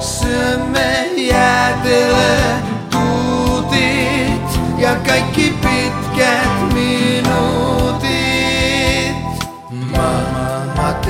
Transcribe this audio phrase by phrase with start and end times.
[0.00, 1.11] Syömme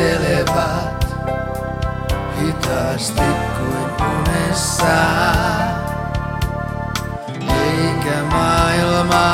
[0.02, 1.06] Matelevat
[2.41, 3.23] hitaasti
[3.59, 4.97] kuin unessa.
[7.41, 9.27] Eikä maailma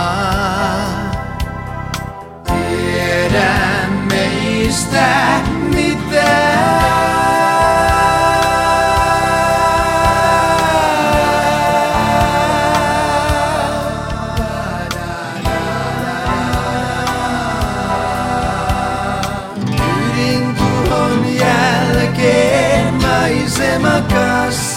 [2.45, 3.55] tiedä
[4.11, 5.29] meistä
[5.73, 5.98] Ydintuhon
[23.49, 24.68] Dizema Casa.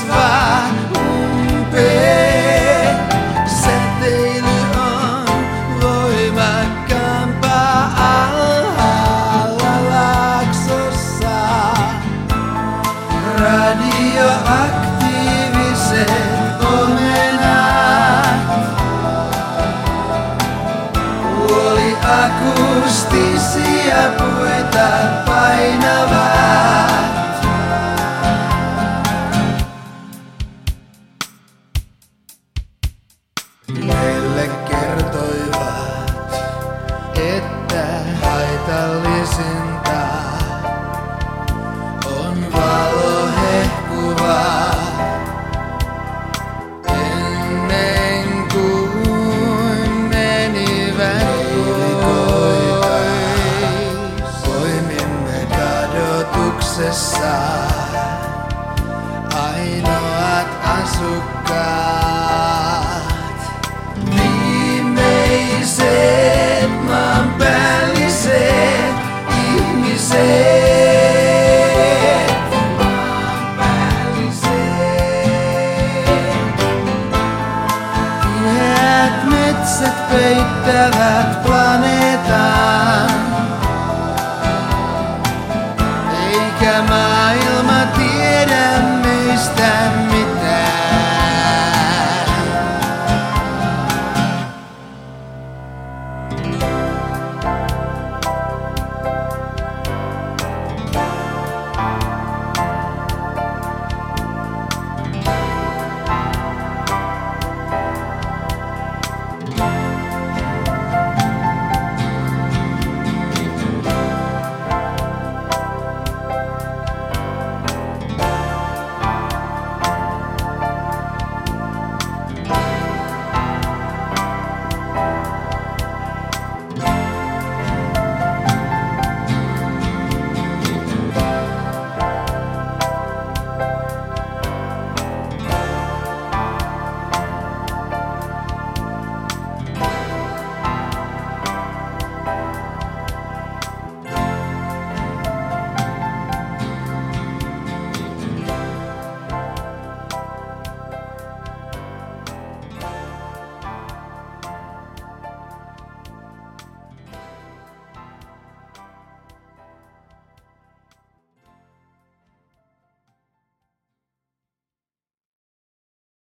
[59.43, 60.47] Ainoat
[60.81, 61.51] asukkaat.
[64.15, 65.51] Viimeiset
[66.87, 68.41] maanpäälliset
[69.45, 70.21] ihmiset.
[72.77, 74.51] Maanpäälliset.
[80.11, 81.43] Peittävät